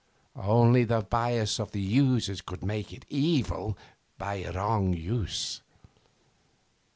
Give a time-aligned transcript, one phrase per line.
[0.35, 3.77] Only the bias of the users could make it "evil"
[4.17, 5.61] by wrong use.